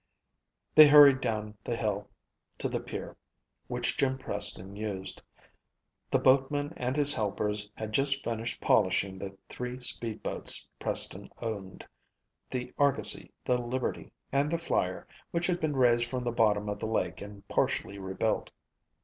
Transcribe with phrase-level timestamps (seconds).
[0.73, 2.09] They hurried down the hill
[2.57, 3.15] to the pier
[3.67, 5.21] which Jim Preston used.
[6.09, 11.85] The boatman and his helpers had just finished polishing the three speed boats Preston owned,
[12.49, 16.79] the Argosy, the Liberty and the Flyer, which had been raised from the bottom of
[16.79, 18.49] the lake and partially rebuilt.